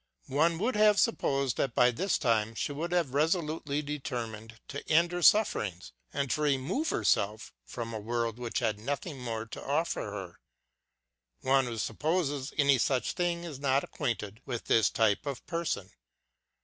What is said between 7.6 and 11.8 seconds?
from a world which had nothing more to offer her. One who